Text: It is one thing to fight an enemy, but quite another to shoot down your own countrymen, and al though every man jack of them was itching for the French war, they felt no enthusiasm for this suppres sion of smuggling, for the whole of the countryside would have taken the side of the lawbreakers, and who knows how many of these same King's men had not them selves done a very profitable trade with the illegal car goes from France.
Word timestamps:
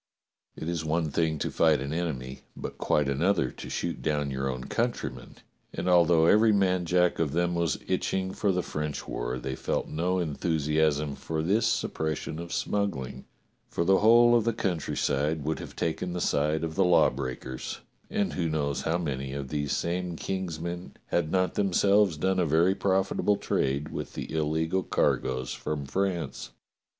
It 0.55 0.67
is 0.67 0.83
one 0.83 1.11
thing 1.11 1.37
to 1.37 1.51
fight 1.51 1.79
an 1.79 1.93
enemy, 1.93 2.41
but 2.57 2.79
quite 2.79 3.07
another 3.07 3.51
to 3.51 3.69
shoot 3.69 4.01
down 4.01 4.31
your 4.31 4.49
own 4.49 4.63
countrymen, 4.63 5.35
and 5.75 5.87
al 5.87 6.05
though 6.05 6.25
every 6.25 6.51
man 6.51 6.85
jack 6.85 7.19
of 7.19 7.33
them 7.33 7.53
was 7.53 7.77
itching 7.87 8.33
for 8.33 8.51
the 8.51 8.63
French 8.63 9.07
war, 9.07 9.37
they 9.37 9.53
felt 9.53 9.87
no 9.87 10.17
enthusiasm 10.17 11.13
for 11.13 11.43
this 11.43 11.67
suppres 11.67 12.17
sion 12.17 12.39
of 12.39 12.51
smuggling, 12.51 13.25
for 13.69 13.85
the 13.85 13.99
whole 13.99 14.33
of 14.35 14.43
the 14.43 14.53
countryside 14.53 15.43
would 15.43 15.59
have 15.59 15.75
taken 15.75 16.13
the 16.13 16.19
side 16.19 16.63
of 16.63 16.73
the 16.73 16.83
lawbreakers, 16.83 17.81
and 18.09 18.33
who 18.33 18.49
knows 18.49 18.81
how 18.81 18.97
many 18.97 19.33
of 19.33 19.49
these 19.49 19.71
same 19.71 20.15
King's 20.15 20.59
men 20.59 20.93
had 21.09 21.31
not 21.31 21.53
them 21.53 21.71
selves 21.73 22.17
done 22.17 22.39
a 22.39 22.45
very 22.47 22.73
profitable 22.73 23.37
trade 23.37 23.89
with 23.89 24.13
the 24.13 24.33
illegal 24.33 24.81
car 24.81 25.17
goes 25.17 25.53
from 25.53 25.85
France. 25.85 26.49